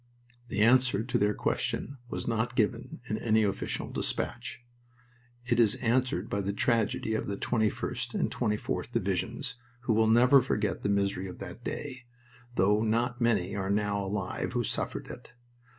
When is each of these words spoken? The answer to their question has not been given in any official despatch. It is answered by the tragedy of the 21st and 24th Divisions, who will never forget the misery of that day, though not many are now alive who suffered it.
The 0.47 0.63
answer 0.63 1.03
to 1.03 1.17
their 1.19 1.35
question 1.35 1.97
has 2.11 2.27
not 2.27 2.55
been 2.55 2.55
given 2.65 3.01
in 3.07 3.19
any 3.19 3.43
official 3.43 3.87
despatch. 3.91 4.63
It 5.45 5.59
is 5.59 5.75
answered 5.75 6.27
by 6.27 6.41
the 6.41 6.53
tragedy 6.53 7.13
of 7.13 7.27
the 7.27 7.37
21st 7.37 8.15
and 8.15 8.31
24th 8.31 8.91
Divisions, 8.93 9.57
who 9.81 9.93
will 9.93 10.07
never 10.07 10.41
forget 10.41 10.81
the 10.81 10.89
misery 10.89 11.27
of 11.27 11.37
that 11.37 11.63
day, 11.63 12.05
though 12.55 12.81
not 12.81 13.21
many 13.21 13.55
are 13.55 13.69
now 13.69 14.03
alive 14.03 14.53
who 14.53 14.63
suffered 14.63 15.07
it. 15.07 15.33